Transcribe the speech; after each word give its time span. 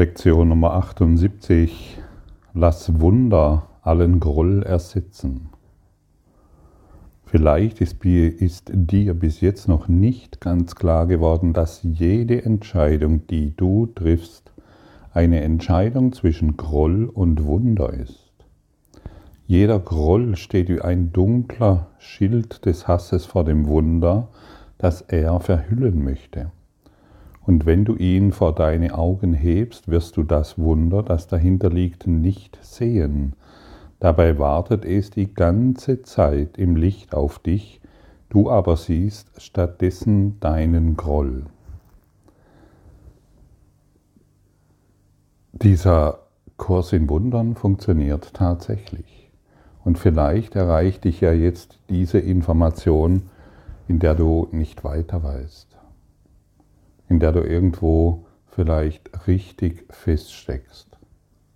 Lektion 0.00 0.48
Nummer 0.48 0.72
78. 0.72 1.98
Lass 2.54 3.02
Wunder 3.02 3.68
allen 3.82 4.18
Groll 4.18 4.62
ersetzen. 4.62 5.50
Vielleicht 7.26 7.82
ist, 7.82 8.02
ist, 8.06 8.70
dir 8.72 9.12
bis 9.12 9.42
jetzt 9.42 9.68
noch 9.68 9.88
nicht 9.88 10.40
ganz 10.40 10.74
klar 10.74 11.06
geworden, 11.06 11.52
dass 11.52 11.82
jede 11.82 12.42
Entscheidung, 12.42 13.26
die 13.26 13.54
du 13.54 13.88
triffst, 13.94 14.54
eine 15.12 15.42
Entscheidung 15.42 16.14
zwischen 16.14 16.56
Groll 16.56 17.04
und 17.04 17.44
Wunder 17.44 17.92
ist. 17.92 18.32
Jeder 19.46 19.78
Groll 19.80 20.34
steht 20.36 20.70
wie 20.70 20.80
ein 20.80 21.12
dunkler 21.12 21.88
Schild 21.98 22.64
des 22.64 22.88
Hasses 22.88 23.26
vor 23.26 23.44
dem 23.44 23.66
Wunder, 23.66 24.28
das 24.78 25.02
er 25.02 25.40
verhüllen 25.40 26.02
möchte. 26.02 26.52
Und 27.46 27.64
wenn 27.66 27.84
du 27.84 27.96
ihn 27.96 28.32
vor 28.32 28.54
deine 28.54 28.96
Augen 28.96 29.32
hebst, 29.32 29.88
wirst 29.88 30.16
du 30.16 30.22
das 30.22 30.58
Wunder, 30.58 31.02
das 31.02 31.26
dahinter 31.26 31.70
liegt, 31.70 32.06
nicht 32.06 32.58
sehen. 32.62 33.34
Dabei 33.98 34.38
wartet 34.38 34.84
es 34.84 35.10
die 35.10 35.32
ganze 35.32 36.02
Zeit 36.02 36.58
im 36.58 36.76
Licht 36.76 37.14
auf 37.14 37.38
dich, 37.38 37.80
du 38.28 38.50
aber 38.50 38.76
siehst 38.76 39.40
stattdessen 39.40 40.38
deinen 40.40 40.96
Groll. 40.96 41.44
Dieser 45.52 46.20
Kurs 46.56 46.92
in 46.92 47.08
Wundern 47.08 47.54
funktioniert 47.54 48.32
tatsächlich. 48.34 49.30
Und 49.82 49.98
vielleicht 49.98 50.56
erreicht 50.56 51.04
dich 51.04 51.20
ja 51.22 51.32
jetzt 51.32 51.78
diese 51.88 52.18
Information, 52.18 53.22
in 53.88 53.98
der 53.98 54.14
du 54.14 54.46
nicht 54.52 54.84
weiter 54.84 55.22
weißt 55.22 55.69
in 57.10 57.18
der 57.18 57.32
du 57.32 57.40
irgendwo 57.40 58.24
vielleicht 58.46 59.26
richtig 59.26 59.84
feststeckst, 59.90 60.96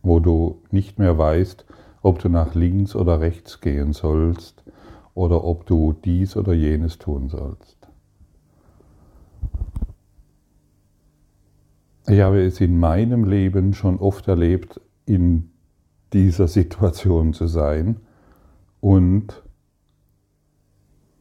wo 0.02 0.18
du 0.18 0.60
nicht 0.70 0.98
mehr 0.98 1.16
weißt, 1.16 1.64
ob 2.02 2.18
du 2.18 2.28
nach 2.28 2.54
links 2.54 2.94
oder 2.94 3.20
rechts 3.20 3.60
gehen 3.60 3.92
sollst 3.92 4.64
oder 5.14 5.44
ob 5.44 5.64
du 5.64 5.94
dies 6.04 6.36
oder 6.36 6.52
jenes 6.52 6.98
tun 6.98 7.28
sollst. 7.28 7.78
Ich 12.08 12.20
habe 12.20 12.44
es 12.44 12.60
in 12.60 12.78
meinem 12.78 13.24
Leben 13.24 13.72
schon 13.74 13.98
oft 13.98 14.26
erlebt, 14.28 14.80
in 15.06 15.50
dieser 16.12 16.48
Situation 16.48 17.32
zu 17.32 17.46
sein 17.46 18.00
und 18.80 19.42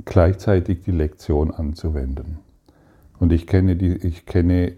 gleichzeitig 0.04 0.82
die 0.82 0.92
Lektion 0.92 1.52
anzuwenden. 1.52 2.40
Und 3.20 3.32
ich 3.32 3.48
kenne, 3.48 3.76
die, 3.76 3.96
ich, 3.96 4.26
kenne, 4.26 4.74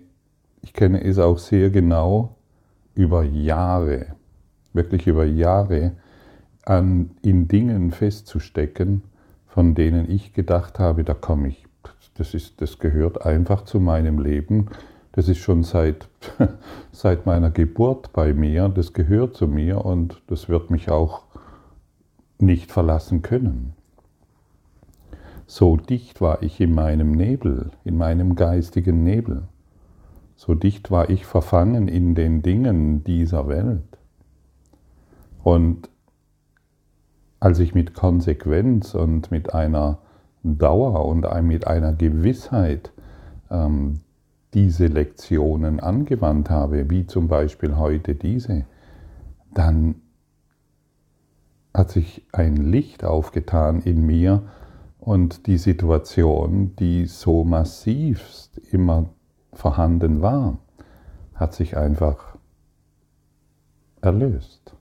ich 0.62 0.74
kenne 0.74 1.04
es 1.04 1.20
auch 1.20 1.38
sehr 1.38 1.70
genau 1.70 2.36
über 2.94 3.24
Jahre, 3.24 4.08
wirklich 4.74 5.08
über 5.08 5.26
Jahre, 5.26 5.94
an, 6.66 7.12
in 7.22 7.48
Dingen 7.48 7.92
festzustecken, 7.92 9.04
von 9.48 9.76
denen 9.76 10.10
ich 10.10 10.34
gedacht 10.34 10.80
habe, 10.80 11.04
da 11.04 11.14
komme 11.14 11.50
ich, 11.50 11.66
das, 12.16 12.34
ist, 12.34 12.62
das 12.62 12.80
gehört 12.80 13.26
einfach 13.26 13.64
zu 13.64 13.80
meinem 13.80 14.20
Leben. 14.20 14.68
Das 15.12 15.30
ist 15.30 15.38
schon 15.38 15.64
seit, 15.64 16.10
seit 16.92 17.26
meiner 17.26 17.52
Geburt 17.52 18.12
bei 18.12 18.34
mir, 18.34 18.68
das 18.68 18.92
gehört 18.92 19.36
zu 19.36 19.48
mir 19.48 19.86
und 19.86 20.22
das 20.28 20.50
wird 20.50 20.72
mich 20.72 20.90
auch 20.90 21.24
nicht 22.38 22.72
verlassen 22.72 23.22
können. 23.22 23.75
So 25.48 25.78
dicht 25.78 26.22
war 26.22 26.42
ich 26.42 26.60
in 26.60 26.74
meinem 26.74 27.12
Nebel, 27.12 27.72
in 27.84 27.98
meinem 27.98 28.36
geistigen 28.36 29.04
Nebel. 29.04 29.44
So 30.36 30.54
dicht 30.54 30.92
war 30.92 31.10
ich 31.10 31.26
verfangen 31.26 31.88
in 31.88 32.16
den 32.16 32.42
Dingen 32.42 33.04
dieser 33.04 33.48
Welt. 33.48 33.98
Und 35.44 35.90
als 37.40 37.60
ich 37.60 37.76
mit 37.76 37.94
Konsequenz 37.94 38.96
und 38.96 39.30
mit 39.30 39.54
einer 39.54 40.00
Dauer 40.44 41.06
und 41.06 41.28
mit 41.44 41.68
einer 41.68 41.94
Gewissheit 41.94 42.92
ähm, 43.52 44.02
diese 44.54 44.88
Lektionen 44.88 45.80
angewandt 45.80 46.50
habe, 46.50 46.90
wie 46.90 47.06
zum 47.06 47.28
Beispiel 47.28 47.78
heute 47.78 48.16
diese, 48.16 48.66
dann 49.54 49.96
hat 51.74 51.92
sich 51.92 52.26
ein 52.32 52.56
Licht 52.56 53.04
aufgetan 53.04 53.82
in 53.82 54.06
mir, 54.06 54.44
und 55.00 55.48
die 55.48 55.58
Situation, 55.58 56.76
die 56.78 57.06
so 57.06 57.44
massivst 57.44 58.58
immer 58.72 59.10
vorhanden 59.54 60.22
war, 60.22 60.58
hat 61.34 61.54
sich 61.54 61.78
einfach 61.78 62.38
erlöst, 64.02 64.76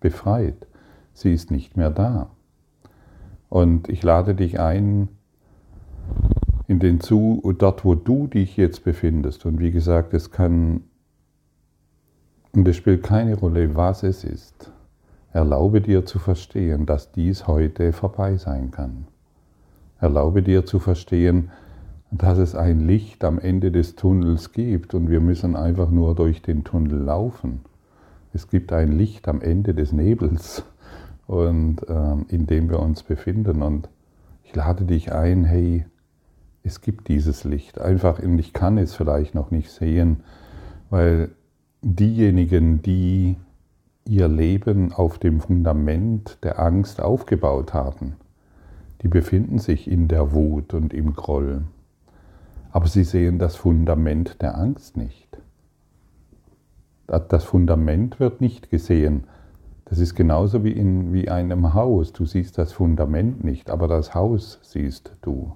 befreit. 0.00 0.66
Sie 1.12 1.32
ist 1.32 1.50
nicht 1.50 1.76
mehr 1.76 1.90
da. 1.90 2.30
Und 3.48 3.88
ich 3.88 4.02
lade 4.02 4.34
dich 4.34 4.58
ein, 4.58 5.08
in 6.66 6.78
den 6.78 7.00
Zu, 7.00 7.42
dort 7.58 7.84
wo 7.84 7.94
du 7.94 8.26
dich 8.26 8.56
jetzt 8.56 8.84
befindest. 8.84 9.44
Und 9.44 9.60
wie 9.60 9.70
gesagt, 9.70 10.14
es 10.14 10.30
kann, 10.30 10.84
und 12.52 12.66
es 12.66 12.76
spielt 12.76 13.02
keine 13.02 13.36
Rolle, 13.36 13.74
was 13.74 14.02
es 14.02 14.24
ist. 14.24 14.72
Erlaube 15.32 15.80
dir 15.80 16.06
zu 16.06 16.18
verstehen, 16.18 16.86
dass 16.86 17.12
dies 17.12 17.46
heute 17.46 17.92
vorbei 17.92 18.36
sein 18.36 18.70
kann. 18.70 19.06
Erlaube 20.02 20.42
dir 20.42 20.66
zu 20.66 20.78
verstehen, 20.78 21.50
dass 22.10 22.36
es 22.36 22.54
ein 22.54 22.86
Licht 22.86 23.24
am 23.24 23.38
Ende 23.38 23.72
des 23.72 23.96
Tunnels 23.96 24.52
gibt 24.52 24.92
und 24.92 25.08
wir 25.08 25.20
müssen 25.20 25.56
einfach 25.56 25.90
nur 25.90 26.14
durch 26.14 26.42
den 26.42 26.62
Tunnel 26.62 26.98
laufen. 26.98 27.62
Es 28.34 28.48
gibt 28.48 28.72
ein 28.72 28.92
Licht 28.92 29.28
am 29.28 29.40
Ende 29.40 29.72
des 29.72 29.92
Nebels, 29.92 30.64
und, 31.32 31.88
äh, 31.88 32.16
in 32.28 32.46
dem 32.46 32.68
wir 32.68 32.80
uns 32.80 33.02
befinden. 33.02 33.62
Und 33.62 33.88
ich 34.44 34.54
lade 34.54 34.84
dich 34.84 35.12
ein, 35.12 35.44
hey, 35.44 35.86
es 36.62 36.80
gibt 36.80 37.08
dieses 37.08 37.44
Licht. 37.44 37.80
Einfach, 37.80 38.18
und 38.18 38.38
ich 38.38 38.52
kann 38.52 38.78
es 38.78 38.94
vielleicht 38.94 39.34
noch 39.34 39.50
nicht 39.50 39.70
sehen, 39.70 40.20
weil 40.90 41.30
diejenigen, 41.80 42.82
die 42.82 43.36
ihr 44.04 44.28
Leben 44.28 44.92
auf 44.92 45.18
dem 45.18 45.40
Fundament 45.40 46.38
der 46.42 46.58
Angst 46.58 47.00
aufgebaut 47.00 47.72
haben, 47.72 48.16
die 49.02 49.08
befinden 49.08 49.58
sich 49.58 49.90
in 49.90 50.08
der 50.08 50.32
Wut 50.32 50.74
und 50.74 50.94
im 50.94 51.14
Groll. 51.14 51.62
Aber 52.70 52.86
sie 52.86 53.04
sehen 53.04 53.38
das 53.38 53.56
Fundament 53.56 54.40
der 54.40 54.56
Angst 54.56 54.96
nicht. 54.96 55.28
Das 57.06 57.44
Fundament 57.44 58.20
wird 58.20 58.40
nicht 58.40 58.70
gesehen. 58.70 59.24
Das 59.84 59.98
ist 59.98 60.14
genauso 60.14 60.64
wie 60.64 60.72
in 60.72 61.12
wie 61.12 61.28
einem 61.28 61.74
Haus. 61.74 62.12
Du 62.12 62.24
siehst 62.24 62.56
das 62.56 62.72
Fundament 62.72 63.44
nicht, 63.44 63.68
aber 63.68 63.88
das 63.88 64.14
Haus 64.14 64.58
siehst 64.62 65.12
du. 65.20 65.52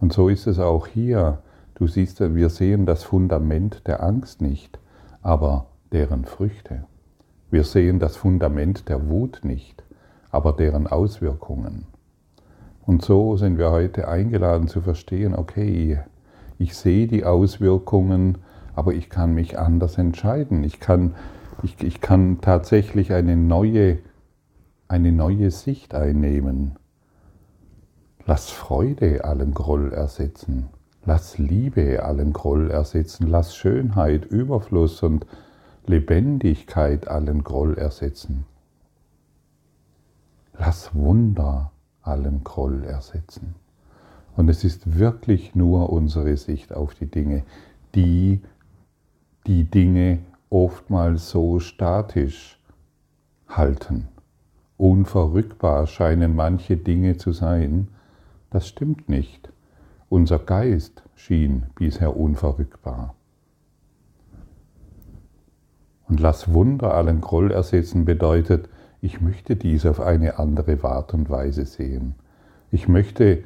Und 0.00 0.12
so 0.12 0.28
ist 0.28 0.46
es 0.46 0.58
auch 0.58 0.86
hier. 0.86 1.38
Du 1.76 1.86
siehst, 1.86 2.20
wir 2.20 2.50
sehen 2.50 2.84
das 2.84 3.04
Fundament 3.04 3.86
der 3.86 4.02
Angst 4.02 4.42
nicht, 4.42 4.78
aber 5.22 5.66
deren 5.92 6.26
Früchte. 6.26 6.84
Wir 7.50 7.64
sehen 7.64 7.98
das 7.98 8.16
Fundament 8.16 8.88
der 8.88 9.08
Wut 9.08 9.40
nicht, 9.44 9.82
aber 10.30 10.52
deren 10.52 10.86
Auswirkungen. 10.86 11.86
Und 12.84 13.02
so 13.02 13.36
sind 13.36 13.58
wir 13.58 13.70
heute 13.70 14.08
eingeladen 14.08 14.68
zu 14.68 14.80
verstehen, 14.80 15.34
okay, 15.34 16.00
ich 16.58 16.74
sehe 16.76 17.06
die 17.06 17.24
Auswirkungen, 17.24 18.38
aber 18.74 18.92
ich 18.92 19.08
kann 19.08 19.34
mich 19.34 19.58
anders 19.58 19.98
entscheiden. 19.98 20.64
Ich 20.64 20.80
kann, 20.80 21.14
ich, 21.62 21.82
ich 21.82 22.00
kann 22.00 22.40
tatsächlich 22.40 23.12
eine 23.12 23.36
neue, 23.36 23.98
eine 24.88 25.12
neue 25.12 25.50
Sicht 25.50 25.94
einnehmen. 25.94 26.76
Lass 28.26 28.50
Freude 28.50 29.24
allen 29.24 29.54
Groll 29.54 29.92
ersetzen. 29.92 30.68
Lass 31.04 31.38
Liebe 31.38 32.04
allen 32.04 32.32
Groll 32.32 32.70
ersetzen. 32.70 33.26
Lass 33.28 33.56
Schönheit, 33.56 34.24
Überfluss 34.24 35.02
und 35.02 35.26
Lebendigkeit 35.86 37.08
allen 37.08 37.42
Groll 37.42 37.74
ersetzen. 37.76 38.44
Lass 40.56 40.94
Wunder 40.94 41.72
allen 42.02 42.44
Groll 42.44 42.84
ersetzen. 42.84 43.54
Und 44.36 44.48
es 44.48 44.64
ist 44.64 44.98
wirklich 44.98 45.54
nur 45.54 45.90
unsere 45.90 46.36
Sicht 46.36 46.72
auf 46.72 46.94
die 46.94 47.06
Dinge, 47.06 47.44
die 47.94 48.40
die 49.46 49.64
Dinge 49.64 50.20
oftmals 50.50 51.30
so 51.30 51.58
statisch 51.60 52.58
halten. 53.48 54.08
Unverrückbar 54.76 55.86
scheinen 55.86 56.34
manche 56.34 56.76
Dinge 56.76 57.16
zu 57.16 57.32
sein. 57.32 57.88
Das 58.50 58.68
stimmt 58.68 59.08
nicht. 59.08 59.52
Unser 60.08 60.38
Geist 60.38 61.02
schien 61.14 61.64
bisher 61.74 62.16
unverrückbar. 62.16 63.14
Und 66.08 66.20
lass 66.20 66.52
Wunder 66.52 66.94
allen 66.94 67.20
Groll 67.20 67.50
ersetzen 67.50 68.04
bedeutet, 68.04 68.68
ich 69.02 69.20
möchte 69.20 69.56
dies 69.56 69.84
auf 69.84 70.00
eine 70.00 70.38
andere 70.38 70.82
Art 70.84 71.12
und 71.12 71.28
Weise 71.28 71.66
sehen. 71.66 72.14
Ich 72.70 72.88
möchte 72.88 73.44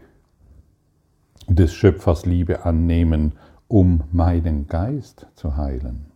des 1.49 1.75
Schöpfers 1.75 2.26
Liebe 2.26 2.64
annehmen, 2.64 3.32
um 3.67 4.05
meinen 4.12 4.69
Geist 4.69 5.26
zu 5.35 5.56
heilen. 5.56 6.06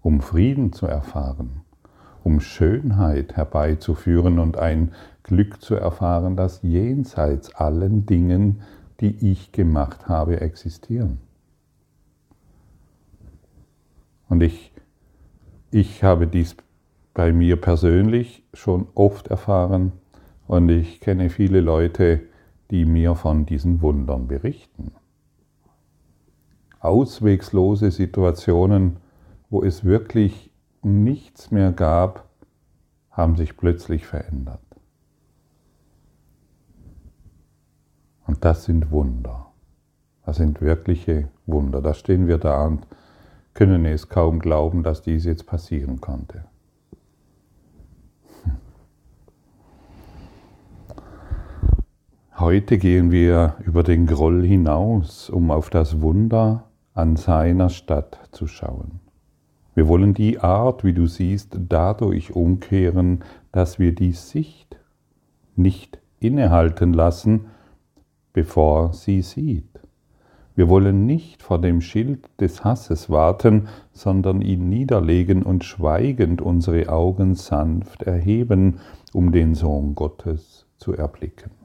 um 0.00 0.20
Frieden 0.20 0.72
zu 0.72 0.86
erfahren, 0.86 1.62
um 2.24 2.40
Schönheit 2.40 3.36
herbeizuführen 3.36 4.38
und 4.38 4.56
ein 4.56 4.92
Glück 5.22 5.60
zu 5.60 5.74
erfahren, 5.74 6.36
das 6.36 6.62
jenseits 6.62 7.54
allen 7.54 8.06
Dingen, 8.06 8.62
die 9.00 9.30
ich 9.30 9.52
gemacht 9.52 10.08
habe, 10.08 10.40
existieren. 10.40 11.18
Und 14.28 14.42
ich, 14.42 14.72
ich 15.70 16.02
habe 16.02 16.26
dies 16.26 16.56
bei 17.18 17.32
mir 17.32 17.60
persönlich 17.60 18.44
schon 18.54 18.86
oft 18.94 19.26
erfahren 19.26 19.90
und 20.46 20.68
ich 20.68 21.00
kenne 21.00 21.30
viele 21.30 21.60
Leute, 21.60 22.20
die 22.70 22.84
mir 22.84 23.16
von 23.16 23.44
diesen 23.44 23.82
Wundern 23.82 24.28
berichten. 24.28 24.92
Auswegslose 26.78 27.90
Situationen, 27.90 28.98
wo 29.50 29.64
es 29.64 29.82
wirklich 29.82 30.52
nichts 30.84 31.50
mehr 31.50 31.72
gab, 31.72 32.28
haben 33.10 33.34
sich 33.34 33.56
plötzlich 33.56 34.06
verändert. 34.06 34.62
Und 38.28 38.44
das 38.44 38.62
sind 38.62 38.92
Wunder. 38.92 39.46
Das 40.24 40.36
sind 40.36 40.60
wirkliche 40.60 41.30
Wunder. 41.46 41.82
Da 41.82 41.94
stehen 41.94 42.28
wir 42.28 42.38
da 42.38 42.64
und 42.64 42.86
können 43.54 43.84
es 43.86 44.08
kaum 44.08 44.38
glauben, 44.38 44.84
dass 44.84 45.02
dies 45.02 45.24
jetzt 45.24 45.46
passieren 45.46 46.00
konnte. 46.00 46.44
Heute 52.40 52.78
gehen 52.78 53.10
wir 53.10 53.56
über 53.64 53.82
den 53.82 54.06
Groll 54.06 54.46
hinaus, 54.46 55.28
um 55.28 55.50
auf 55.50 55.70
das 55.70 56.00
Wunder 56.00 56.66
an 56.94 57.16
seiner 57.16 57.68
Stadt 57.68 58.28
zu 58.30 58.46
schauen. 58.46 59.00
Wir 59.74 59.88
wollen 59.88 60.14
die 60.14 60.38
Art, 60.38 60.84
wie 60.84 60.92
du 60.92 61.08
siehst, 61.08 61.58
dadurch 61.68 62.36
umkehren, 62.36 63.24
dass 63.50 63.80
wir 63.80 63.92
die 63.92 64.12
Sicht 64.12 64.78
nicht 65.56 65.98
innehalten 66.20 66.92
lassen, 66.92 67.46
bevor 68.32 68.92
sie 68.92 69.22
sieht. 69.22 69.80
Wir 70.54 70.68
wollen 70.68 71.06
nicht 71.06 71.42
vor 71.42 71.60
dem 71.60 71.80
Schild 71.80 72.30
des 72.40 72.62
Hasses 72.62 73.10
warten, 73.10 73.66
sondern 73.90 74.42
ihn 74.42 74.68
niederlegen 74.68 75.42
und 75.42 75.64
schweigend 75.64 76.40
unsere 76.40 76.88
Augen 76.88 77.34
sanft 77.34 78.04
erheben, 78.04 78.78
um 79.12 79.32
den 79.32 79.56
Sohn 79.56 79.96
Gottes 79.96 80.66
zu 80.76 80.92
erblicken. 80.94 81.57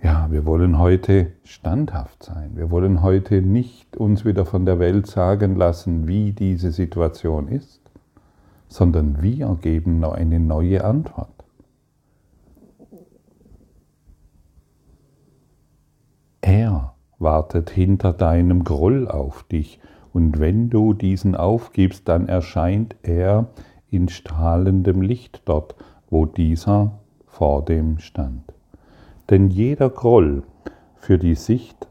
Ja, 0.00 0.28
wir 0.30 0.46
wollen 0.46 0.78
heute 0.78 1.32
standhaft 1.42 2.22
sein. 2.22 2.52
Wir 2.54 2.70
wollen 2.70 3.02
heute 3.02 3.42
nicht 3.42 3.96
uns 3.96 4.24
wieder 4.24 4.46
von 4.46 4.64
der 4.64 4.78
Welt 4.78 5.08
sagen 5.08 5.56
lassen, 5.56 6.06
wie 6.06 6.32
diese 6.32 6.70
Situation 6.70 7.48
ist, 7.48 7.80
sondern 8.68 9.22
wir 9.22 9.58
geben 9.60 10.04
eine 10.04 10.38
neue 10.38 10.84
Antwort. 10.84 11.30
Er 16.40 16.94
wartet 17.18 17.70
hinter 17.70 18.12
deinem 18.12 18.64
Groll 18.64 19.08
auf 19.08 19.42
dich, 19.44 19.80
und 20.12 20.40
wenn 20.40 20.70
du 20.70 20.94
diesen 20.94 21.34
aufgibst, 21.36 22.08
dann 22.08 22.28
erscheint 22.28 22.96
er 23.02 23.48
in 23.90 24.08
strahlendem 24.08 25.02
Licht 25.02 25.42
dort, 25.44 25.74
wo 26.08 26.24
dieser 26.24 26.98
vor 27.26 27.64
dem 27.64 27.98
stand. 27.98 28.57
Denn 29.30 29.48
jeder 29.48 29.90
Groll 29.90 30.42
für 30.96 31.18
die 31.18 31.34
Sicht, 31.34 31.86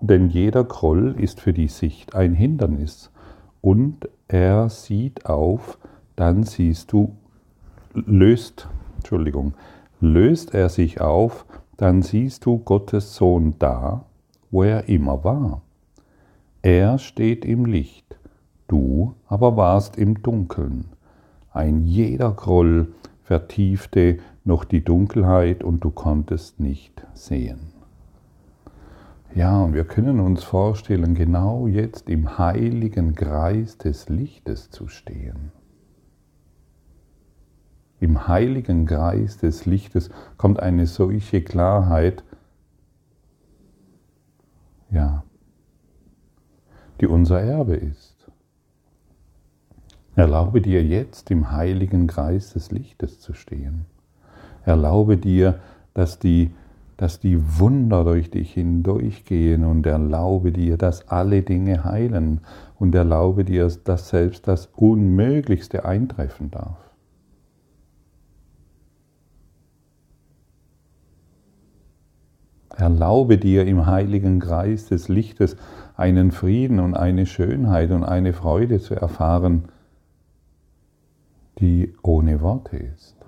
denn 0.00 0.28
jeder 0.28 0.64
Groll 0.64 1.14
ist 1.18 1.40
für 1.40 1.52
die 1.52 1.68
Sicht 1.68 2.14
ein 2.14 2.34
Hindernis. 2.34 3.10
Und 3.60 4.08
er 4.26 4.68
sieht 4.68 5.26
auf, 5.26 5.78
dann 6.16 6.42
siehst 6.42 6.92
du, 6.92 7.14
löst, 7.94 8.68
Entschuldigung, 8.96 9.54
löst 10.00 10.54
er 10.54 10.68
sich 10.68 11.00
auf, 11.00 11.46
dann 11.76 12.02
siehst 12.02 12.46
du 12.46 12.58
Gottes 12.58 13.14
Sohn 13.14 13.54
da, 13.58 14.04
wo 14.50 14.62
er 14.62 14.88
immer 14.88 15.24
war. 15.24 15.62
Er 16.62 16.98
steht 16.98 17.44
im 17.44 17.66
Licht, 17.66 18.16
du 18.68 19.14
aber 19.26 19.56
warst 19.56 19.96
im 19.96 20.22
Dunkeln. 20.22 20.86
Ein 21.52 21.82
jeder 21.82 22.32
Groll 22.32 22.94
vertiefte 23.24 24.18
noch 24.44 24.64
die 24.64 24.84
Dunkelheit 24.84 25.62
und 25.62 25.84
du 25.84 25.90
konntest 25.90 26.60
nicht 26.60 27.06
sehen. 27.14 27.72
Ja, 29.34 29.62
und 29.62 29.72
wir 29.72 29.84
können 29.84 30.20
uns 30.20 30.44
vorstellen, 30.44 31.14
genau 31.14 31.66
jetzt 31.66 32.10
im 32.10 32.38
heiligen 32.38 33.14
Kreis 33.14 33.78
des 33.78 34.08
Lichtes 34.08 34.70
zu 34.70 34.88
stehen. 34.88 35.52
Im 37.98 38.26
heiligen 38.28 38.84
Kreis 38.84 39.38
des 39.38 39.64
Lichtes 39.64 40.10
kommt 40.36 40.60
eine 40.60 40.86
solche 40.86 41.40
Klarheit, 41.40 42.24
ja, 44.90 45.24
die 47.00 47.06
unser 47.06 47.40
Erbe 47.40 47.76
ist. 47.76 48.30
Erlaube 50.14 50.60
dir 50.60 50.84
jetzt 50.84 51.30
im 51.30 51.52
heiligen 51.52 52.06
Kreis 52.06 52.52
des 52.52 52.70
Lichtes 52.70 53.20
zu 53.20 53.32
stehen. 53.32 53.86
Erlaube 54.64 55.16
dir, 55.16 55.60
dass 55.94 56.18
die, 56.18 56.50
dass 56.96 57.20
die 57.20 57.58
Wunder 57.58 58.04
durch 58.04 58.30
dich 58.30 58.52
hindurchgehen 58.54 59.64
und 59.64 59.86
erlaube 59.86 60.52
dir, 60.52 60.76
dass 60.76 61.08
alle 61.08 61.42
Dinge 61.42 61.84
heilen 61.84 62.40
und 62.78 62.94
erlaube 62.94 63.44
dir, 63.44 63.70
dass 63.84 64.08
selbst 64.08 64.46
das 64.46 64.66
Unmöglichste 64.76 65.84
eintreffen 65.84 66.50
darf. 66.50 66.78
Erlaube 72.76 73.38
dir 73.38 73.66
im 73.66 73.86
heiligen 73.86 74.40
Kreis 74.40 74.86
des 74.86 75.08
Lichtes 75.08 75.56
einen 75.96 76.30
Frieden 76.30 76.80
und 76.80 76.94
eine 76.94 77.26
Schönheit 77.26 77.90
und 77.90 78.02
eine 78.02 78.32
Freude 78.32 78.80
zu 78.80 78.94
erfahren, 78.94 79.64
die 81.58 81.94
ohne 82.02 82.40
Worte 82.40 82.76
ist. 82.76 83.21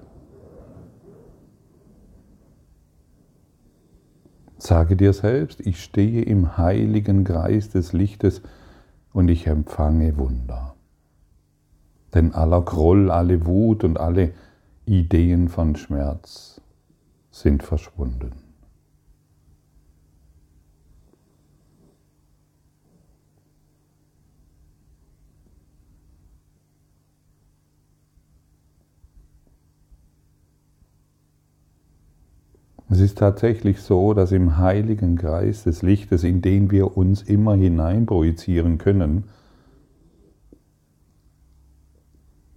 Sage 4.67 4.97
dir 4.97 5.13
selbst, 5.13 5.61
ich 5.61 5.85
stehe 5.85 6.23
im 6.23 6.57
heiligen 6.57 7.25
Kreis 7.25 7.69
des 7.69 7.93
Lichtes 7.93 8.41
und 9.13 9.29
ich 9.29 9.47
empfange 9.47 10.17
Wunder. 10.17 10.75
Denn 12.15 12.33
aller 12.33 12.63
Groll, 12.63 13.11
alle 13.11 13.45
Wut 13.45 13.85
und 13.85 14.01
alle 14.01 14.33
Ideen 14.87 15.51
von 15.51 15.77
Schmerz 15.77 16.63
sind 17.31 17.63
verschwunden. 17.63 18.44
Es 32.91 33.01
ist 33.01 33.19
tatsächlich 33.19 33.81
so, 33.81 34.13
dass 34.13 34.31
im 34.31 34.59
heiligen 34.59 35.17
Kreis 35.17 35.65
des 35.65 35.83
Lichtes, 35.83 36.23
in 36.23 36.43
den 36.43 36.71
wir 36.71 36.97
uns 36.97 37.23
immer 37.23 37.55
hineinprojizieren 37.55 38.79
können, 38.79 39.25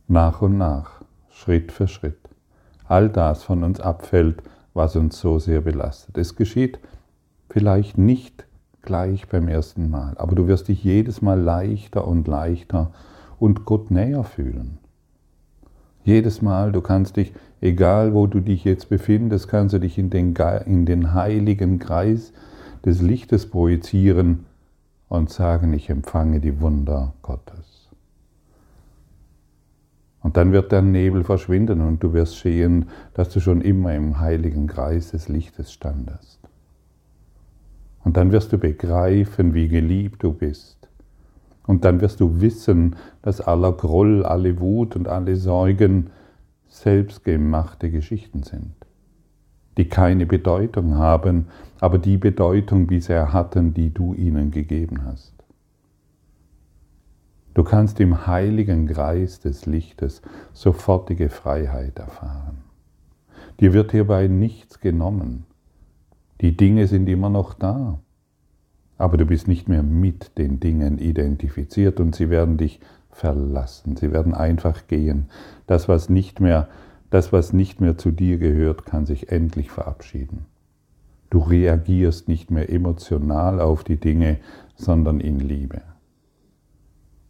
nach 0.08 0.42
und 0.42 0.58
nach, 0.58 1.02
Schritt 1.30 1.72
für 1.72 1.88
Schritt, 1.88 2.18
all 2.86 3.10
das 3.10 3.44
von 3.44 3.64
uns 3.64 3.80
abfällt, 3.80 4.42
was 4.74 4.96
uns 4.96 5.20
so 5.20 5.40
sehr 5.40 5.62
belastet. 5.62 6.18
Es 6.18 6.36
geschieht 6.36 6.80
vielleicht 7.50 7.98
nicht 7.98 8.46
gleich 8.82 9.28
beim 9.28 9.48
ersten 9.48 9.90
Mal, 9.90 10.16
aber 10.18 10.36
du 10.36 10.48
wirst 10.48 10.68
dich 10.68 10.84
jedes 10.84 11.22
Mal 11.22 11.40
leichter 11.40 12.08
und 12.08 12.28
leichter 12.28 12.92
und 13.40 13.66
Gott 13.66 13.92
näher 13.92 14.24
fühlen. 14.24 14.78
Jedes 16.04 16.42
Mal, 16.42 16.72
du 16.72 16.82
kannst 16.82 17.18
dich, 17.18 17.34
egal 17.62 18.14
wo 18.14 18.28
du 18.28 18.40
dich 18.40 18.64
jetzt 18.64 18.90
befindest, 18.90 19.48
kannst 19.48 19.74
du 19.74 19.80
dich 19.80 19.98
in 19.98 20.10
den, 20.10 20.36
in 20.66 20.86
den 20.86 21.14
heiligen 21.14 21.80
Kreis 21.80 22.34
des 22.86 23.02
Lichtes 23.02 23.50
projizieren 23.50 24.46
und 25.10 25.30
sagen, 25.30 25.74
ich 25.74 25.90
empfange 25.90 26.40
die 26.40 26.60
Wunder 26.62 27.14
Gottes. 27.22 27.90
Und 30.22 30.36
dann 30.36 30.52
wird 30.52 30.72
der 30.72 30.82
Nebel 30.82 31.24
verschwinden 31.24 31.82
und 31.82 32.04
du 32.04 32.14
wirst 32.14 32.40
sehen, 32.40 32.90
dass 33.14 33.30
du 33.30 33.40
schon 33.40 33.62
immer 33.62 33.96
im 33.96 34.20
heiligen 34.20 34.68
Kreis 34.68 35.12
des 35.12 35.30
Lichtes 35.30 35.72
standest. 35.72 36.40
Und 38.04 38.18
dann 38.18 38.32
wirst 38.32 38.52
du 38.52 38.58
begreifen, 38.58 39.54
wie 39.54 39.68
geliebt 39.68 40.24
du 40.24 40.34
bist 40.34 40.78
und 41.68 41.86
dann 41.86 42.02
wirst 42.02 42.20
du 42.22 42.42
wissen, 42.42 42.96
dass 43.22 43.42
aller 43.42 43.74
Groll, 43.74 44.26
alle 44.26 44.60
Wut 44.60 44.96
und 44.96 45.08
alle 45.08 45.36
Sorgen 45.36 46.10
selbstgemachte 46.82 47.90
Geschichten 47.92 48.44
sind, 48.44 48.74
die 49.78 49.90
keine 49.90 50.26
Bedeutung 50.26 50.96
haben, 50.96 51.48
aber 51.80 51.98
die 51.98 52.18
Bedeutung 52.18 52.88
bisher 52.88 53.34
hatten, 53.34 53.74
die 53.74 53.94
du 53.94 54.14
ihnen 54.14 54.52
gegeben 54.52 55.04
hast. 55.06 55.34
Du 57.54 57.64
kannst 57.64 58.00
im 58.00 58.28
heiligen 58.28 58.86
Kreis 58.86 59.40
des 59.40 59.66
Lichtes 59.66 60.22
sofortige 60.54 61.30
Freiheit 61.30 61.98
erfahren. 61.98 62.60
Dir 63.60 63.74
wird 63.74 63.92
hierbei 63.92 64.28
nichts 64.28 64.80
genommen. 64.80 65.46
Die 66.42 66.56
Dinge 66.56 66.86
sind 66.86 67.10
immer 67.10 67.32
noch 67.32 67.56
da. 67.56 68.00
Aber 69.00 69.18
du 69.18 69.26
bist 69.26 69.48
nicht 69.48 69.68
mehr 69.68 69.84
mit 69.84 70.38
den 70.38 70.60
Dingen 70.60 71.00
identifiziert 71.00 72.00
und 72.00 72.16
sie 72.16 72.30
werden 72.30 72.58
dich 72.58 72.80
verlassen. 73.18 73.96
Sie 73.98 74.12
werden 74.12 74.34
einfach 74.34 74.88
gehen. 74.88 75.26
Das, 75.66 75.90
was 75.90 76.08
nicht 76.08 76.40
mehr, 76.40 76.68
das, 77.10 77.34
was 77.34 77.52
nicht 77.52 77.82
mehr 77.82 77.98
zu 77.98 78.12
dir 78.12 78.38
gehört, 78.38 78.86
kann 78.86 79.06
sich 79.06 79.32
endlich 79.32 79.72
verabschieden. 79.72 80.46
Du 81.30 81.40
reagierst 81.40 82.28
nicht 82.28 82.52
mehr 82.52 82.72
emotional 82.72 83.60
auf 83.60 83.84
die 83.84 83.98
Dinge, 83.98 84.38
sondern 84.76 85.20
in 85.20 85.40
Liebe. 85.40 85.82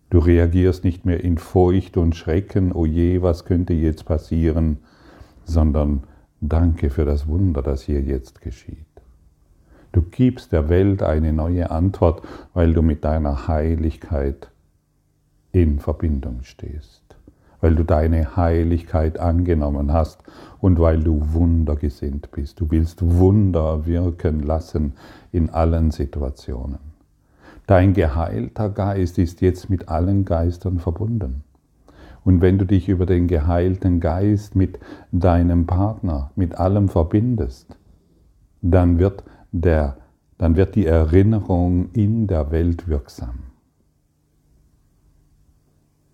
Du 0.09 0.19
reagierst 0.19 0.83
nicht 0.83 1.05
mehr 1.05 1.23
in 1.23 1.37
Furcht 1.37 1.97
und 1.97 2.15
Schrecken, 2.15 2.71
oh 2.73 2.85
je, 2.85 3.21
was 3.21 3.45
könnte 3.45 3.73
jetzt 3.73 4.05
passieren, 4.05 4.79
sondern 5.45 6.03
danke 6.41 6.89
für 6.89 7.05
das 7.05 7.27
Wunder, 7.27 7.61
das 7.61 7.81
hier 7.81 8.01
jetzt 8.01 8.41
geschieht. 8.41 8.77
Du 9.93 10.01
gibst 10.01 10.51
der 10.51 10.69
Welt 10.69 11.01
eine 11.01 11.33
neue 11.33 11.71
Antwort, 11.71 12.21
weil 12.53 12.73
du 12.73 12.81
mit 12.81 13.03
deiner 13.03 13.47
Heiligkeit 13.47 14.49
in 15.61 15.79
Verbindung 15.79 16.43
stehst, 16.43 17.03
weil 17.61 17.73
du 17.73 17.83
deine 17.83 18.35
Heiligkeit 18.35 19.19
angenommen 19.19 19.91
hast 19.91 20.23
und 20.59 20.79
weil 20.79 21.01
du 21.01 21.33
wundergesinnt 21.33 22.29
bist. 22.31 22.59
Du 22.59 22.69
willst 22.69 23.01
Wunder 23.01 23.87
wirken 23.87 24.41
lassen 24.41 24.93
in 25.31 25.49
allen 25.49 25.89
Situationen. 25.89 26.77
Dein 27.65 27.93
geheilter 27.93 28.69
Geist 28.69 29.17
ist 29.17 29.41
jetzt 29.41 29.69
mit 29.69 29.89
allen 29.89 30.25
Geistern 30.25 30.79
verbunden. 30.79 31.43
Und 32.23 32.41
wenn 32.41 32.59
du 32.59 32.65
dich 32.65 32.87
über 32.87 33.05
den 33.05 33.27
geheilten 33.27 33.99
Geist 33.99 34.55
mit 34.55 34.79
deinem 35.11 35.65
Partner, 35.65 36.31
mit 36.35 36.55
allem 36.55 36.87
verbindest, 36.87 37.75
dann 38.61 38.99
wird, 38.99 39.23
der, 39.51 39.97
dann 40.37 40.55
wird 40.55 40.75
die 40.75 40.85
Erinnerung 40.85 41.89
in 41.93 42.27
der 42.27 42.51
Welt 42.51 42.87
wirksam. 42.87 43.46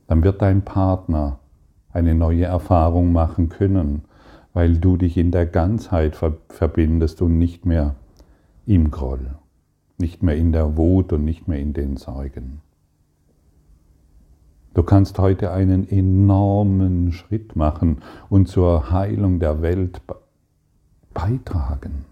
Dann 0.07 0.23
wird 0.23 0.41
dein 0.41 0.63
Partner 0.63 1.39
eine 1.91 2.15
neue 2.15 2.45
Erfahrung 2.45 3.11
machen 3.11 3.49
können, 3.49 4.03
weil 4.53 4.77
du 4.77 4.97
dich 4.97 5.17
in 5.17 5.31
der 5.31 5.45
Ganzheit 5.45 6.15
verbindest 6.49 7.21
und 7.21 7.37
nicht 7.37 7.65
mehr 7.65 7.95
im 8.65 8.91
Groll 8.91 9.35
nicht 9.97 10.23
mehr 10.23 10.35
in 10.35 10.51
der 10.51 10.77
Wut 10.77 11.13
und 11.13 11.23
nicht 11.23 11.47
mehr 11.47 11.59
in 11.59 11.73
den 11.73 11.97
Sorgen. 11.97 12.61
Du 14.73 14.83
kannst 14.83 15.19
heute 15.19 15.51
einen 15.51 15.87
enormen 15.87 17.11
Schritt 17.11 17.55
machen 17.55 17.99
und 18.29 18.47
zur 18.47 18.91
Heilung 18.91 19.39
der 19.39 19.61
Welt 19.61 20.01
beitragen. 21.13 22.05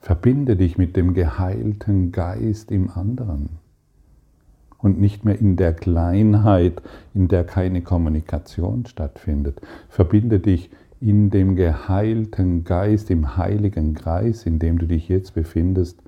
Verbinde 0.00 0.56
dich 0.56 0.78
mit 0.78 0.96
dem 0.96 1.14
geheilten 1.14 2.12
Geist 2.12 2.70
im 2.70 2.90
anderen 2.90 3.58
und 4.78 5.00
nicht 5.00 5.24
mehr 5.24 5.38
in 5.38 5.56
der 5.56 5.74
Kleinheit, 5.74 6.80
in 7.14 7.28
der 7.28 7.44
keine 7.44 7.82
Kommunikation 7.82 8.86
stattfindet. 8.86 9.60
Verbinde 9.88 10.40
dich 10.40 10.70
in 11.00 11.30
dem 11.30 11.56
geheilten 11.56 12.64
Geist, 12.64 13.10
im 13.10 13.36
heiligen 13.36 13.94
Kreis, 13.94 14.46
in 14.46 14.58
dem 14.58 14.78
du 14.78 14.86
dich 14.86 15.08
jetzt 15.08 15.34
befindest, 15.34 16.02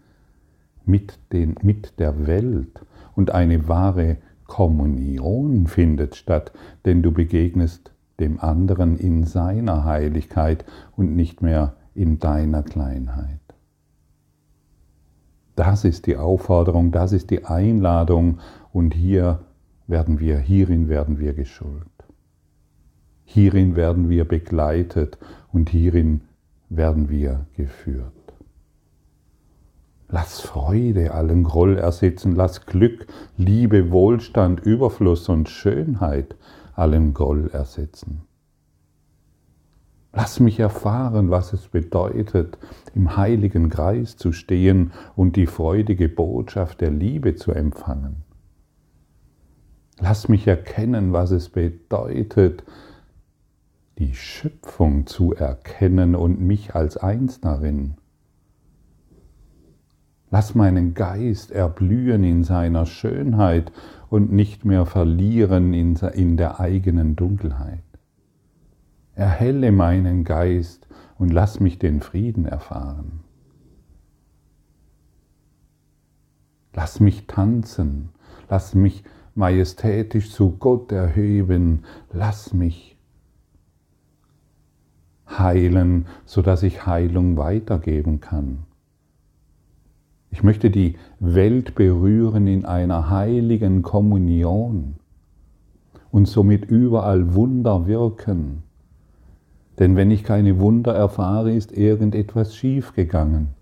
mit, 0.85 1.19
den, 1.33 1.57
mit 1.63 1.99
der 1.99 2.27
Welt. 2.27 2.81
Und 3.15 3.33
eine 3.33 3.69
wahre 3.69 4.17
Kommunion 4.47 5.67
findet 5.67 6.17
statt, 6.17 6.53
denn 6.85 7.03
du 7.03 7.13
begegnest 7.13 7.93
dem 8.19 8.41
anderen 8.41 8.99
in 8.99 9.25
seiner 9.25 9.85
Heiligkeit 9.85 10.65
und 10.97 11.15
nicht 11.15 11.43
mehr 11.43 11.75
in 11.95 12.19
deiner 12.19 12.63
Kleinheit. 12.63 13.39
Das 15.57 15.85
ist 15.85 16.07
die 16.07 16.17
Aufforderung, 16.17 16.91
das 16.91 17.13
ist 17.13 17.31
die 17.31 17.45
Einladung 17.45 18.39
und 18.73 18.95
hier 18.95 19.41
werden 19.87 20.21
wir, 20.21 20.39
hierin 20.39 20.89
werden 20.89 21.19
wir 21.19 21.35
geschult. 21.35 21.87
Hierin 23.25 23.77
werden 23.77 24.09
wir 24.09 24.25
begleitet 24.25 25.19
und 25.53 25.71
hierin 25.71 26.23
werden 26.69 27.09
wir 27.09 27.47
geführt. 27.57 28.13
Lass 30.09 30.41
Freude 30.41 31.15
allen 31.15 31.45
Groll 31.45 31.79
ersetzen, 31.79 32.35
lass 32.35 32.67
Glück, 32.67 33.07
Liebe, 33.37 33.93
Wohlstand, 33.93 34.61
Überfluss 34.61 35.29
und 35.29 35.49
Schönheit 35.49 36.35
allen 36.75 37.15
Groll 37.15 37.49
ersetzen. 37.53 38.23
Lass 40.13 40.41
mich 40.41 40.59
erfahren, 40.59 41.31
was 41.31 41.53
es 41.53 41.69
bedeutet, 41.69 42.59
im 42.97 43.17
heiligen 43.17 43.71
Kreis 43.71 44.17
zu 44.17 44.33
stehen 44.33 44.91
und 45.15 45.37
die 45.37 45.47
freudige 45.47 46.09
Botschaft 46.09 46.81
der 46.81 46.91
Liebe 46.91 47.37
zu 47.37 47.53
empfangen. 47.53 48.25
Lass 50.01 50.29
mich 50.29 50.47
erkennen, 50.47 51.13
was 51.13 51.31
es 51.31 51.51
bedeutet, 51.51 52.65
die 53.99 54.15
Schöpfung 54.15 55.07
zu 55.07 55.35
erkennen 55.35 56.15
und 56.15 56.41
mich 56.41 56.75
als 56.75 56.97
eins 56.97 57.41
darin. 57.41 57.97
Lass 60.31 60.55
meinen 60.55 60.95
Geist 60.95 61.51
erblühen 61.51 62.25
in 62.25 62.45
seiner 62.45 62.87
Schönheit 62.87 63.73
und 64.09 64.33
nicht 64.33 64.65
mehr 64.65 64.87
verlieren 64.87 65.75
in, 65.75 66.37
der 66.37 66.61
eigenen 66.61 67.17
Dunkelheit. 67.17 67.83
Erhelle 69.15 69.71
meinen 69.71 70.25
Geist 70.25 70.89
und 71.19 71.31
lass 71.31 71.61
mich 71.61 71.79
den 71.79 72.01
Frieden 72.01 72.47
erfahren. 72.47 73.21
Lass 76.73 77.01
mich 77.01 77.27
tanzen, 77.27 78.11
lass 78.49 78.75
mich 78.75 79.05
majestätisch 79.35 80.31
zu 80.31 80.57
Gott 80.59 80.93
erheben, 80.93 81.85
lass 82.13 82.53
mich 82.53 82.97
heilen, 85.29 86.07
sodass 86.25 86.63
ich 86.63 86.87
Heilung 86.87 87.37
weitergeben 87.37 88.21
kann. 88.21 88.61
Ich 90.31 90.43
möchte 90.43 90.71
die 90.71 90.97
Welt 91.19 91.75
berühren 91.75 92.47
in 92.47 92.65
einer 92.65 93.11
heiligen 93.11 93.83
Kommunion 93.83 94.95
und 96.11 96.27
somit 96.27 96.65
überall 96.65 97.35
Wunder 97.35 97.87
wirken. 97.87 98.63
Denn 99.79 99.97
wenn 99.97 100.11
ich 100.11 100.25
keine 100.25 100.59
Wunder 100.59 100.95
erfahre, 100.95 101.53
ist 101.53 101.73
irgendetwas 101.73 102.55
schiefgegangen. 102.55 103.60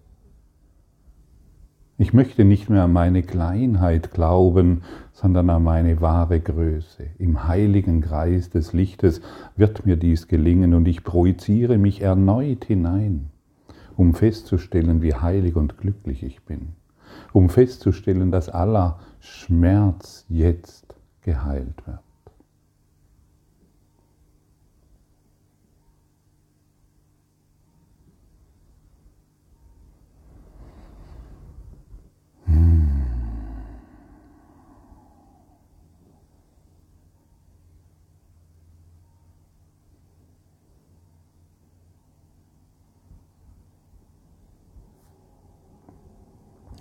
Ich 2.01 2.13
möchte 2.13 2.45
nicht 2.45 2.71
mehr 2.71 2.85
an 2.85 2.93
meine 2.93 3.25
Kleinheit 3.25 4.13
glauben, 4.13 4.83
sondern 5.13 5.51
an 5.51 5.65
meine 5.65 6.01
wahre 6.01 6.39
Größe. 6.39 7.09
Im 7.19 7.49
heiligen 7.49 8.03
Kreis 8.03 8.51
des 8.51 8.73
Lichtes 8.73 9.21
wird 9.57 9.85
mir 9.85 9.97
dies 9.97 10.29
gelingen 10.29 10.75
und 10.75 10.87
ich 10.87 11.03
projiziere 11.03 11.77
mich 11.77 12.01
erneut 12.01 12.65
hinein, 12.67 13.31
um 13.97 14.15
festzustellen, 14.15 15.03
wie 15.03 15.17
heilig 15.17 15.57
und 15.57 15.77
glücklich 15.77 16.23
ich 16.23 16.45
bin, 16.45 16.69
um 17.33 17.49
festzustellen, 17.49 18.31
dass 18.31 18.49
aller 18.49 19.01
Schmerz 19.19 20.25
jetzt 20.29 20.95
geheilt 21.23 21.85
wird. 21.85 22.08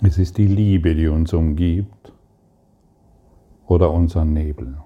Es 0.04 0.20
ist 0.20 0.38
die 0.38 0.46
Liebe, 0.46 0.94
die 0.94 1.08
uns 1.08 1.34
umgibt 1.34 2.13
oder 3.66 3.92
unser 3.92 4.25
Nebel. 4.25 4.77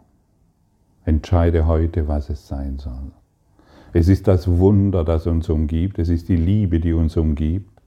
Entscheide 1.04 1.68
heute, 1.68 2.08
was 2.08 2.30
es 2.30 2.48
sein 2.48 2.78
soll. 2.78 3.12
Es 3.92 4.08
ist 4.08 4.30
das 4.30 4.48
Wunder, 4.48 5.04
das 5.04 5.28
uns 5.28 5.50
umgibt. 5.50 6.00
Es 6.00 6.08
ist 6.08 6.30
die 6.30 6.38
Liebe, 6.38 6.80
die 6.80 6.94
uns 6.94 7.18
umgibt. 7.18 7.82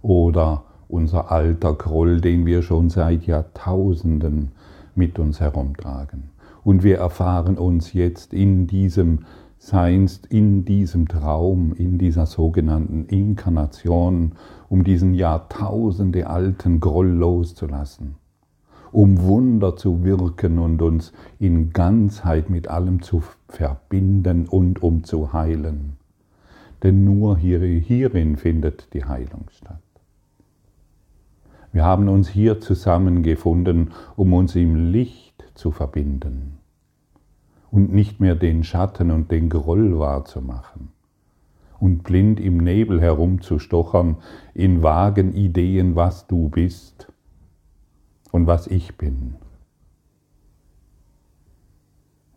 Oder 0.00 0.64
unser 0.88 1.30
alter 1.30 1.74
Groll, 1.74 2.22
den 2.22 2.46
wir 2.46 2.62
schon 2.62 2.88
seit 2.88 3.26
Jahrtausenden 3.26 4.52
mit 4.94 5.18
uns 5.18 5.40
herumtragen. 5.40 6.30
Und 6.64 6.84
wir 6.84 6.96
erfahren 6.96 7.58
uns 7.58 7.92
jetzt 7.92 8.32
in 8.32 8.66
diesem 8.66 9.26
seinst 9.64 10.26
in 10.26 10.64
diesem 10.64 11.06
Traum, 11.06 11.72
in 11.74 11.96
dieser 11.96 12.26
sogenannten 12.26 13.04
Inkarnation, 13.04 14.32
um 14.68 14.82
diesen 14.82 15.14
Jahrtausende 15.14 16.26
alten 16.26 16.80
Groll 16.80 17.06
loszulassen, 17.06 18.16
um 18.90 19.22
Wunder 19.22 19.76
zu 19.76 20.02
wirken 20.02 20.58
und 20.58 20.82
uns 20.82 21.12
in 21.38 21.72
Ganzheit 21.72 22.50
mit 22.50 22.66
allem 22.66 23.02
zu 23.02 23.22
verbinden 23.46 24.48
und 24.48 24.82
um 24.82 25.04
zu 25.04 25.32
heilen. 25.32 25.92
Denn 26.82 27.04
nur 27.04 27.38
hierin 27.38 28.36
findet 28.36 28.92
die 28.94 29.04
Heilung 29.04 29.44
statt. 29.50 29.78
Wir 31.70 31.84
haben 31.84 32.08
uns 32.08 32.28
hier 32.28 32.60
zusammengefunden, 32.60 33.92
um 34.16 34.32
uns 34.32 34.56
im 34.56 34.90
Licht 34.90 35.44
zu 35.54 35.70
verbinden 35.70 36.58
und 37.72 37.92
nicht 37.92 38.20
mehr 38.20 38.36
den 38.36 38.62
Schatten 38.62 39.10
und 39.10 39.32
den 39.32 39.48
Groll 39.48 39.98
wahrzumachen 39.98 40.90
und 41.80 42.04
blind 42.04 42.38
im 42.38 42.58
Nebel 42.58 43.00
herumzustochern 43.00 44.18
in 44.54 44.84
vagen 44.84 45.34
Ideen, 45.34 45.96
was 45.96 46.28
du 46.28 46.48
bist 46.48 47.08
und 48.30 48.46
was 48.46 48.68
ich 48.68 48.96
bin. 48.96 49.34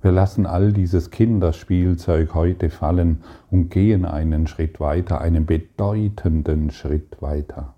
Wir 0.01 0.12
lassen 0.12 0.46
all 0.46 0.72
dieses 0.72 1.12
Kinderspielzeug 1.12 2.34
heute 2.34 2.70
fallen 2.70 3.24
und 3.51 3.70
gehen 3.70 4.06
einen 4.06 4.48
Schritt 4.48 4.80
weiter, 4.80 5.20
einen 5.20 5.46
bedeutenden 5.46 6.72
Schritt 6.72 7.22
weiter. 7.22 7.75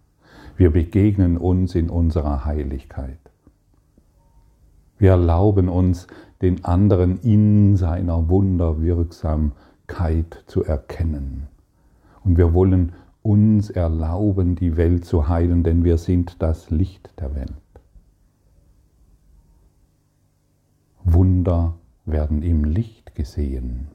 Wir 0.56 0.72
begegnen 0.72 1.38
uns 1.38 1.74
in 1.74 1.90
unserer 1.90 2.46
Heiligkeit. 2.46 3.20
Wir 5.00 5.12
erlauben 5.12 5.70
uns, 5.70 6.08
den 6.42 6.66
anderen 6.66 7.20
in 7.22 7.78
seiner 7.78 8.30
Wunderwirksamkeit 8.30 10.44
zu 10.48 10.64
erkennen. 10.64 11.48
Und 12.24 12.38
wir 12.38 12.54
wollen 12.54 12.94
uns 13.24 13.70
erlauben, 13.70 14.56
die 14.56 14.78
Welt 14.78 15.06
zu 15.06 15.28
heilen, 15.28 15.64
denn 15.64 15.84
wir 15.84 15.98
sind 15.98 16.42
das 16.42 16.70
Licht 16.70 17.10
der 17.20 17.36
Welt. 17.36 17.54
Wunder 21.04 21.74
werden 22.06 22.44
im 22.44 22.64
Licht 22.64 23.16
gesehen. 23.16 23.88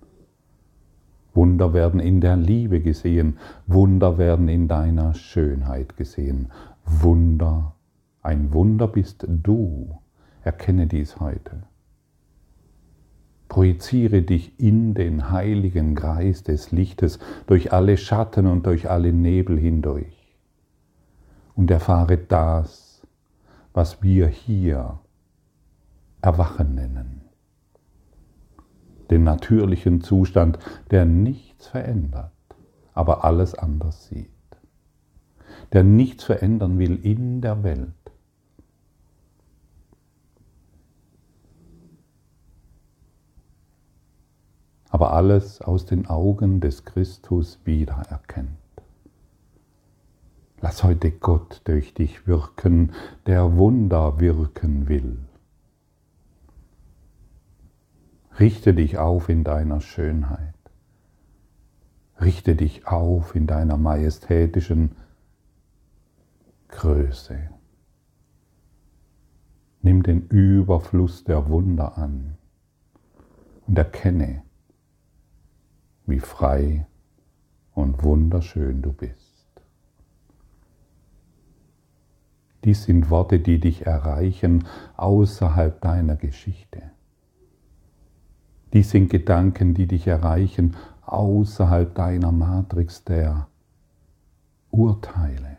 Wunder 1.35 1.73
werden 1.73 2.01
in 2.01 2.21
der 2.21 2.37
Liebe 2.37 2.81
gesehen. 2.81 3.39
Wunder 3.67 4.19
werden 4.19 4.49
in 4.49 4.69
deiner 4.69 5.15
Schönheit 5.15 5.97
gesehen. 5.97 6.49
Wunder, 6.85 7.75
ein 8.23 8.53
Wunder 8.53 8.87
bist 8.87 9.27
du. 9.29 9.99
Erkenne 10.43 10.87
dies 10.87 11.21
heute. 11.21 11.63
Projiziere 13.53 14.23
dich 14.23 14.59
in 14.59 14.95
den 14.95 15.31
heiligen 15.31 15.95
Kreis 15.95 16.43
des 16.43 16.73
Lichtes 16.73 17.19
durch 17.47 17.71
alle 17.71 17.99
Schatten 17.99 18.47
und 18.47 18.65
durch 18.65 18.89
alle 18.89 19.13
Nebel 19.13 19.59
hindurch 19.59 20.39
und 21.55 21.71
erfahre 21.71 22.17
das, 22.17 23.07
was 23.75 24.03
wir 24.03 24.27
hier 24.27 25.01
Erwachen 26.23 26.77
nennen. 26.77 27.21
Den 29.11 29.23
natürlichen 29.23 30.01
Zustand, 30.01 30.59
der 30.91 31.05
nichts 31.05 31.67
verändert, 31.67 32.33
aber 32.95 33.23
alles 33.23 33.55
anders 33.55 34.09
sieht. 34.09 34.31
Der 35.75 35.85
nichts 35.85 36.25
verändern 36.25 36.79
will 36.79 36.99
in 37.03 37.43
der 37.43 37.63
Welt, 37.63 37.93
aber 44.93 45.15
alles 45.15 45.63
aus 45.63 45.87
den 45.87 46.07
Augen 46.07 46.61
des 46.61 46.85
Christus 46.85 47.59
wiedererkennt. 47.65 48.51
Lass 50.61 50.85
heute 50.85 51.11
Gott 51.11 51.63
durch 51.65 51.95
dich 51.95 52.27
wirken, 52.27 52.93
der 53.25 53.57
Wunder 53.57 54.21
wirken 54.21 54.89
will. 54.89 55.19
Richte 58.39 58.75
dich 58.75 58.99
auf 58.99 59.31
in 59.31 59.45
deiner 59.45 59.81
Schönheit. 59.81 60.55
Richte 62.21 62.55
dich 62.55 62.87
auf 62.87 63.35
in 63.35 63.47
deiner 63.47 63.79
majestätischen 63.79 64.95
Größe. 66.69 67.39
Nimm 69.81 70.03
den 70.03 70.29
Überfluss 70.29 71.25
der 71.25 71.49
Wunder 71.49 71.97
an 71.97 72.37
und 73.67 73.79
erkenne, 73.79 74.43
wie 76.07 76.21
frei 76.21 76.87
und 77.75 78.03
wunderschön 78.03 78.83
du 78.83 78.93
bist. 78.93 79.33
Dies 82.65 82.85
sind 82.85 83.11
Worte, 83.11 83.41
die 83.41 83.59
dich 83.59 83.87
erreichen 83.87 84.65
außerhalb 84.97 85.81
deiner 85.81 86.17
Geschichte. 86.17 86.83
Dies 88.73 88.91
sind 88.91 89.11
Gedanken, 89.11 89.75
die 89.75 89.87
dich 89.87 90.07
erreichen 90.07 90.77
außerhalb 91.05 91.95
deiner 91.95 92.33
Matrix 92.33 93.05
der 93.05 93.49
Urteile. 94.71 95.59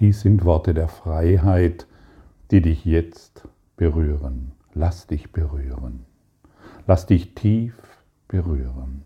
Dies 0.00 0.20
sind 0.22 0.44
Worte 0.44 0.72
der 0.72 0.88
Freiheit, 0.88 1.86
die 2.50 2.62
dich 2.62 2.84
jetzt 2.84 3.46
berühren. 3.76 4.52
Lass 4.72 5.06
dich 5.06 5.32
berühren. 5.32 6.06
Lass 6.86 7.06
dich 7.06 7.34
tief 7.34 7.74
berühren. 8.28 9.04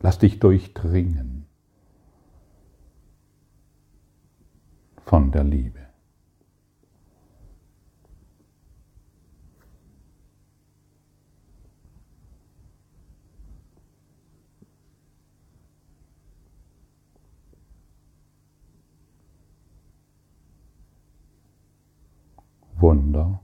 Lass 0.00 0.18
dich 0.18 0.40
durchdringen 0.40 1.46
von 5.06 5.30
der 5.30 5.44
Liebe. 5.44 5.80
Wunder 22.76 23.43